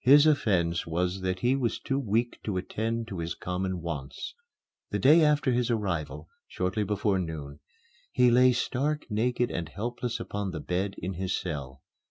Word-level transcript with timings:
His 0.00 0.24
offence 0.24 0.86
was 0.86 1.20
that 1.20 1.40
he 1.40 1.54
was 1.54 1.78
too 1.78 1.98
weak 1.98 2.38
to 2.44 2.56
attend 2.56 3.08
to 3.08 3.18
his 3.18 3.34
common 3.34 3.82
wants. 3.82 4.34
The 4.90 4.98
day 4.98 5.22
after 5.22 5.52
his 5.52 5.70
arrival, 5.70 6.30
shortly 6.48 6.82
before 6.82 7.18
noon, 7.18 7.60
he 8.10 8.30
lay 8.30 8.52
stark 8.54 9.04
naked 9.10 9.50
and 9.50 9.68
helpless 9.68 10.18
upon 10.18 10.52
the 10.52 10.60
bed 10.60 10.94
in 10.96 11.12
his 11.12 11.38
cell. 11.38 11.82